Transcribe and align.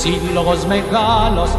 Σύλλογος 0.00 0.64
μεγάλος. 0.64 1.50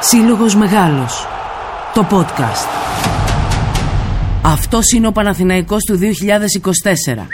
Σύλλογος 0.00 0.54
Μεγάλος. 0.54 1.26
Το 1.94 2.06
podcast. 2.10 2.68
Αυτός 4.42 4.92
είναι 4.92 5.06
ο 5.06 5.12
Παναθηναϊκός 5.12 5.82
του 5.82 5.98
2024 5.98 7.26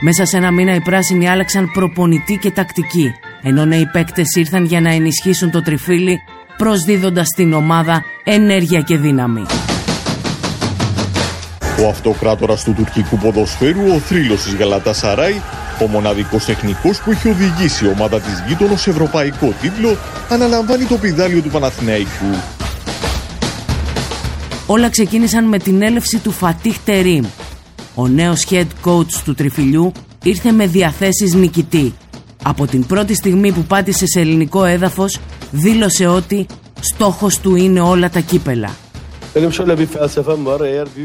Μέσα 0.00 0.24
σε 0.24 0.36
ένα 0.36 0.50
μήνα 0.50 0.74
οι 0.74 0.80
πράσινοι 0.80 1.28
άλλαξαν 1.28 1.70
προπονητή 1.72 2.36
και 2.36 2.50
τακτική 2.50 3.14
ενώ 3.42 3.64
νέοι 3.64 3.86
παίκτες 3.92 4.34
ήρθαν 4.34 4.64
για 4.64 4.80
να 4.80 4.90
ενισχύσουν 4.90 5.50
το 5.50 5.62
τριφύλι 5.62 6.20
προσδίδοντας 6.58 7.26
στην 7.26 7.52
ομάδα 7.52 8.04
ενέργεια 8.24 8.80
και 8.80 8.96
δύναμη. 8.96 9.46
Ο 11.84 11.88
αυτοκράτορας 11.88 12.64
του 12.64 12.72
τουρκικού 12.72 13.18
ποδοσφαίρου, 13.18 13.80
ο 13.94 13.98
θρύλος 13.98 14.42
της 14.42 14.54
Γαλατά 14.54 14.92
Σαράι, 14.92 15.40
ο 15.82 15.86
μοναδικός 15.86 16.44
τεχνικός 16.44 17.00
που 17.00 17.10
έχει 17.10 17.28
οδηγήσει 17.28 17.84
η 17.84 17.88
ομάδα 17.88 18.20
της 18.20 18.44
γείτονος 18.46 18.80
σε 18.80 18.90
ευρωπαϊκό 18.90 19.54
τίτλο, 19.60 19.96
αναλαμβάνει 20.28 20.84
το 20.84 20.96
πιδάλιο 20.96 21.42
του 21.42 21.50
Παναθηναϊκού. 21.50 22.34
Όλα 24.66 24.88
ξεκίνησαν 24.88 25.44
με 25.44 25.58
την 25.58 25.82
έλευση 25.82 26.18
του 26.18 26.30
Φατίχ 26.30 26.76
Τερίμ. 26.84 27.24
Ο 27.94 28.08
νέος 28.08 28.46
head 28.50 28.66
coach 28.84 29.12
του 29.24 29.34
τριφυλιού 29.34 29.92
ήρθε 30.22 30.52
με 30.52 30.66
διαθέσεις 30.66 31.34
νικητή. 31.34 31.94
Από 32.42 32.66
την 32.66 32.86
πρώτη 32.86 33.14
στιγμή 33.14 33.52
που 33.52 33.62
πάτησε 33.62 34.06
σε 34.06 34.20
ελληνικό 34.20 34.64
έδαφος 34.64 35.18
δήλωσε 35.50 36.06
ότι 36.06 36.46
στόχος 36.80 37.38
του 37.38 37.54
είναι 37.54 37.80
όλα 37.80 38.10
τα 38.10 38.20
κύπελα. 38.20 38.70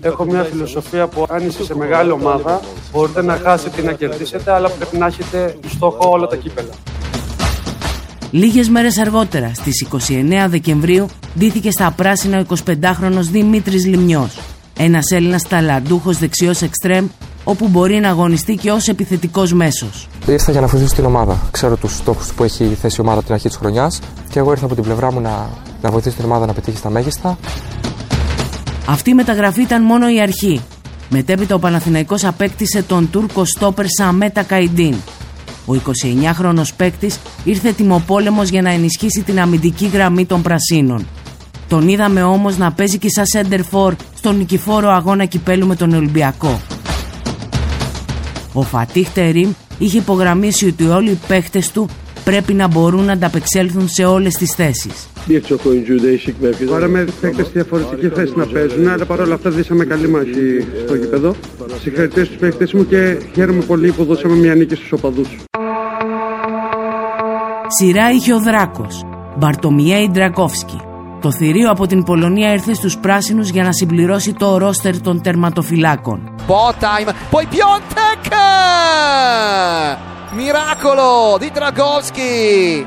Έχω 0.00 0.24
μια 0.24 0.42
φιλοσοφία 0.42 1.06
που 1.06 1.26
αν 1.28 1.46
είσαι 1.46 1.64
σε 1.64 1.76
μεγάλη 1.76 2.10
ομάδα 2.10 2.60
μπορείτε 2.92 3.22
να 3.22 3.36
χάσετε 3.36 3.80
ή 3.80 3.84
να 3.84 3.92
κερδίσετε 3.92 4.52
αλλά 4.52 4.70
πρέπει 4.70 4.96
να 4.96 5.06
έχετε 5.06 5.56
στόχο 5.68 6.10
όλα 6.10 6.26
τα 6.26 6.36
κύπελα. 6.36 6.72
Λίγες 8.30 8.68
μέρες 8.68 8.98
αργότερα, 8.98 9.50
στις 9.54 9.86
29 10.08 10.48
Δεκεμβρίου, 10.48 11.06
ντύθηκε 11.38 11.70
στα 11.70 11.92
πράσινα 11.96 12.38
ο 12.38 12.44
25χρονος 12.66 13.28
Δημήτρης 13.30 13.86
Λιμνιός. 13.86 14.38
Ένας 14.78 15.10
Έλληνας 15.10 15.42
ταλαντούχος 15.42 16.18
δεξιός 16.18 16.62
εξτρέμ 16.62 17.06
όπου 17.48 17.68
μπορεί 17.68 18.00
να 18.00 18.08
αγωνιστεί 18.08 18.54
και 18.54 18.70
ως 18.70 18.88
επιθετικός 18.88 19.52
μέσος. 19.52 20.08
Ήρθα 20.26 20.52
για 20.52 20.60
να 20.60 20.66
βοηθήσω 20.66 20.94
την 20.94 21.04
ομάδα. 21.04 21.38
Ξέρω 21.50 21.76
τους 21.76 21.96
στόχους 21.96 22.32
που 22.32 22.44
έχει 22.44 22.64
θέσει 22.80 22.96
η 22.98 23.00
ομάδα 23.00 23.16
από 23.16 23.26
την 23.26 23.34
αρχή 23.34 23.48
της 23.48 23.56
χρονιάς 23.56 24.00
και 24.30 24.38
εγώ 24.38 24.50
ήρθα 24.50 24.64
από 24.64 24.74
την 24.74 24.84
πλευρά 24.84 25.12
μου 25.12 25.20
να, 25.20 25.48
να 25.82 25.90
βοηθήσω 25.90 26.16
την 26.16 26.24
ομάδα 26.24 26.46
να 26.46 26.52
πετύχει 26.52 26.76
στα 26.76 26.90
μέγιστα. 26.90 27.38
Αυτή 28.86 29.10
η 29.10 29.14
μεταγραφή 29.14 29.62
ήταν 29.62 29.82
μόνο 29.82 30.08
η 30.08 30.20
αρχή. 30.20 30.60
Μετέπειτα 31.08 31.54
ο 31.54 31.58
Παναθηναϊκός 31.58 32.24
απέκτησε 32.24 32.82
τον 32.82 33.10
Τούρκο 33.10 33.44
στόπερ 33.44 33.84
Σαμέτα 33.88 34.42
Καϊντίν. 34.42 34.94
Ο 35.66 35.72
29χρονος 35.74 36.68
παίκτης 36.76 37.18
ήρθε 37.44 37.72
τιμοπόλεμος 37.72 38.48
για 38.48 38.62
να 38.62 38.70
ενισχύσει 38.70 39.22
την 39.22 39.40
αμυντική 39.40 39.86
γραμμή 39.86 40.26
των 40.26 40.42
Πρασίνων. 40.42 41.06
Τον 41.68 41.88
είδαμε 41.88 42.22
όμως 42.22 42.56
να 42.56 42.72
παίζει 42.72 42.98
και 42.98 43.08
σαν 43.08 43.26
σέντερφορ 43.26 43.94
στον 44.16 44.36
νικηφόρο 44.36 44.90
αγώνα 44.90 45.24
κυπέλου 45.24 45.66
με 45.66 45.76
τον 45.76 45.92
Ολυμπιακό. 45.92 46.60
Ο 48.58 48.62
Φατίχ 48.62 49.08
Τερίμ 49.12 49.50
είχε 49.78 49.98
υπογραμμίσει 49.98 50.66
ότι 50.66 50.84
όλοι 50.84 51.10
οι 51.10 51.18
παίχτες 51.28 51.72
του 51.72 51.88
πρέπει 52.24 52.54
να 52.54 52.68
μπορούν 52.68 53.04
να 53.04 53.12
ανταπεξέλθουν 53.12 53.88
σε 53.88 54.04
όλες 54.04 54.34
τις 54.34 54.54
θέσεις. 54.54 55.08
Άρα 56.74 56.88
με 56.88 57.04
παίκτες 57.20 57.46
στη 57.46 57.52
διαφορετική 57.52 58.08
θέση 58.08 58.32
να 58.36 58.46
παίζουν, 58.46 58.88
αλλά 58.88 59.04
παρόλα 59.04 59.34
αυτά 59.34 59.50
δίσαμε 59.50 59.84
καλή 59.84 60.08
μάχη 60.08 60.66
στο 60.84 60.94
γήπεδο. 60.94 61.34
Συγχαρητήρια 61.82 62.24
στους 62.24 62.36
παίκτες 62.36 62.72
μου 62.72 62.86
και 62.86 63.16
χαίρομαι 63.34 63.62
πολύ 63.62 63.92
που 63.92 64.04
δώσαμε 64.04 64.34
μια 64.34 64.54
νίκη 64.54 64.74
στους 64.74 64.92
οπαδούς. 64.92 65.28
Σειρά 67.68 68.10
είχε 68.12 68.34
ο 68.34 68.40
Δράκος, 68.40 69.04
Μπαρτομιέι 69.38 70.08
Ντρακόφσκι. 70.12 70.80
Το 71.20 71.30
θηρίο 71.30 71.70
από 71.70 71.86
την 71.86 72.02
Πολωνία 72.02 72.52
ήρθε 72.52 72.74
στους 72.74 72.98
πράσινους 72.98 73.48
για 73.48 73.62
να 73.62 73.72
συμπληρώσει 73.72 74.32
το 74.32 74.58
ρόστερ 74.58 75.00
των 75.00 75.22
τερματοφυλάκων. 75.22 76.32
Botheim, 76.48 77.08
poi 77.30 77.44
Piontek! 77.52 78.22
Miracolo 80.38 81.38
di 81.40 81.50
Dragowski! 81.56 82.84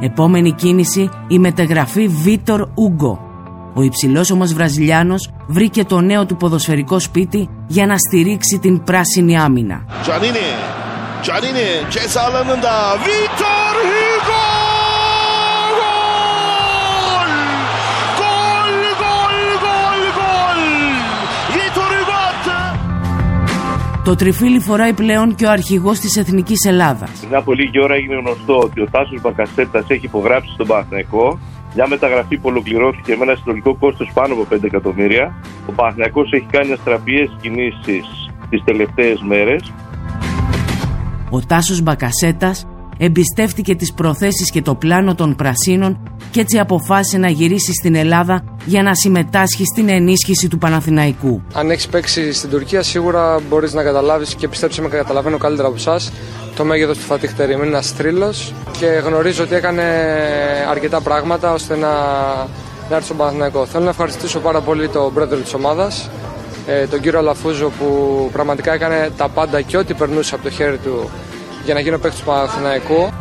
Επόμενη 0.00 0.52
κίνηση 0.52 1.10
η 1.28 1.38
μεταγραφή 1.38 2.08
Βίτορ 2.08 2.68
Ούγκο. 2.74 3.20
Ο 3.74 3.82
υψηλός 3.82 4.30
όμως 4.30 4.52
Βραζιλιάνος 4.52 5.30
βρήκε 5.46 5.84
το 5.84 6.00
νέο 6.00 6.26
του 6.26 6.36
ποδοσφαιρικό 6.36 6.98
σπίτι 6.98 7.48
για 7.66 7.86
να 7.86 7.94
στηρίξει 7.98 8.58
την 8.58 8.82
πράσινη 8.82 9.38
άμυνα. 9.38 9.84
Giannini, 10.06 10.48
Giannini 11.24 11.68
ceza 11.92 12.20
alanında 12.28 12.72
Το 24.08 24.16
τριφύλι 24.16 24.60
φοράει 24.60 24.92
πλέον 24.92 25.34
και 25.34 25.44
ο 25.44 25.50
αρχηγός 25.50 25.98
της 25.98 26.16
Εθνικής 26.16 26.64
Ελλάδας. 26.64 27.10
Πριν 27.20 27.34
από 27.34 27.52
λίγη 27.52 27.80
ώρα 27.82 27.94
έγινε 27.94 28.14
γνωστό 28.14 28.58
ότι 28.58 28.80
ο 28.80 28.86
Τάσος 28.90 29.20
Μπακασέτας 29.20 29.84
έχει 29.88 30.04
υπογράψει 30.04 30.52
στον 30.52 30.66
Παναθηναϊκό. 30.66 31.38
Μια 31.74 31.86
μεταγραφή 31.88 32.36
που 32.36 32.48
ολοκληρώθηκε 32.48 33.16
με 33.16 33.24
ένα 33.24 33.34
συνολικό 33.34 33.76
κόστος 33.76 34.10
πάνω 34.14 34.34
από 34.34 34.46
5 34.50 34.64
εκατομμύρια. 34.64 35.34
Ο 35.66 35.72
Παναθηναϊκός 35.72 36.32
έχει 36.32 36.46
κάνει 36.50 36.72
αστραπιέ 36.72 37.28
κινήσεις 37.40 38.04
τις 38.50 38.62
τελευταίες 38.64 39.20
μέρες. 39.22 39.72
Ο 41.30 41.40
Τάσος 41.40 41.80
Μπακασέτας 41.80 42.66
εμπιστεύτηκε 42.98 43.74
τις 43.74 43.92
προθέσεις 43.92 44.50
και 44.50 44.62
το 44.62 44.74
πλάνο 44.74 45.14
των 45.14 45.34
Πρασίνων 45.34 46.00
και 46.30 46.40
έτσι 46.40 46.58
αποφάσισε 46.58 47.18
να 47.18 47.28
γυρίσει 47.28 47.72
στην 47.72 47.94
Ελλάδα 47.94 48.44
για 48.68 48.82
να 48.82 48.94
συμμετάσχει 48.94 49.64
στην 49.64 49.88
ενίσχυση 49.88 50.48
του 50.48 50.58
Παναθηναϊκού. 50.58 51.42
Αν 51.52 51.70
έχεις 51.70 51.86
παίξει 51.86 52.32
στην 52.32 52.50
Τουρκία, 52.50 52.82
σίγουρα 52.82 53.40
μπορείς 53.48 53.72
να 53.72 53.82
καταλάβεις 53.82 54.34
και 54.34 54.48
πιστέψτε 54.48 54.82
με, 54.82 54.88
καταλαβαίνω 54.88 55.38
καλύτερα 55.38 55.68
από 55.68 55.76
εσάς 55.76 56.12
το 56.56 56.64
μέγεθος 56.64 56.98
του 56.98 57.04
Φατίχ 57.04 57.32
Τερίμ. 57.32 57.58
Είναι 57.58 57.66
ένας 57.66 57.96
τρίλο 57.96 58.32
και 58.78 58.86
γνωρίζω 58.86 59.42
ότι 59.42 59.54
έκανε 59.54 59.84
αρκετά 60.70 61.00
πράγματα 61.00 61.52
ώστε 61.52 61.76
να, 61.76 61.88
να 62.88 62.94
έρθει 62.94 63.04
στον 63.04 63.16
Παναθηναϊκό. 63.16 63.66
Θέλω 63.66 63.84
να 63.84 63.90
ευχαριστήσω 63.90 64.38
πάρα 64.38 64.60
πολύ 64.60 64.88
τον 64.88 65.14
πρόεδρο 65.14 65.38
της 65.38 65.54
ομάδας, 65.54 66.10
τον 66.90 67.00
κύριο 67.00 67.18
Αλαφούζο, 67.18 67.70
που 67.78 68.28
πραγματικά 68.32 68.72
έκανε 68.72 69.10
τα 69.16 69.28
πάντα 69.28 69.60
και 69.60 69.76
ό,τι 69.76 69.94
περνούσε 69.94 70.34
από 70.34 70.44
το 70.44 70.50
χέρι 70.50 70.76
του 70.76 71.10
για 71.64 71.74
να 71.74 71.80
γίνω 71.80 71.98
παίκτης 71.98 72.20
του 72.20 72.26
Παναθηναϊκού. 72.26 73.12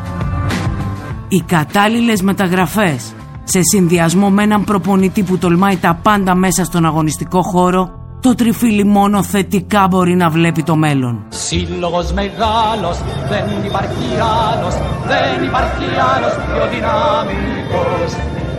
Οι 1.28 1.44
κατάλληλες 1.47 2.22
μεταγραφές 2.22 3.12
σε 3.50 3.59
συνδυασμό 3.62 4.30
με 4.30 4.44
έναν 4.44 4.63
προπονητή 4.63 5.24
που 5.24 5.38
τολμάει 5.38 5.78
τα 5.78 6.00
πάντα 6.02 6.35
μέσα 6.35 6.63
στον 6.63 6.85
αγωνιστικό 6.85 7.41
χώρο 7.41 7.97
το 8.22 8.35
τριφύλι 8.35 8.84
μόνο 8.85 9.24
θετικά 9.24 9.88
μπορεί 9.90 10.16
να 10.16 10.30
βλέπει 10.30 10.63
το 10.63 10.75
μέλλον. 10.75 11.25
Σύλλογος 11.30 12.12
μεγάλος, 12.13 12.97
δεν 13.30 13.46
υπάρχει 13.66 14.07
άλλος, 14.50 14.74
δεν 15.12 15.44
υπάρχει 15.47 15.86
άλλος 16.13 16.34
πιο 16.46 16.63
δυναμικός. 16.74 18.09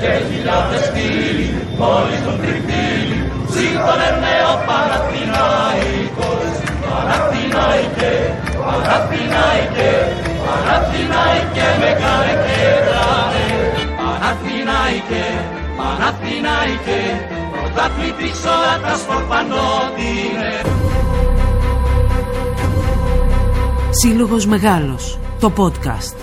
Και 0.00 0.10
χιλιάδες 0.28 0.84
φίλοι, 0.94 1.46
όλοι 1.94 2.16
τον 2.24 2.36
τριφύλι, 2.42 3.18
σύγχρονε 3.54 4.34
ο 4.52 4.54
Παναθηναϊκός. 4.68 6.37
Παναθηναϊκέ, 14.98 15.26
Παναθηναϊκέ, 15.76 17.02
πρωταθλητής 17.52 18.44
όλα 18.44 18.80
τα 18.82 18.96
σπορπανότινε. 18.96 20.52
Σύλλογος 23.90 24.46
Μεγάλος, 24.46 25.18
το 25.40 25.52
podcast. 25.56 26.14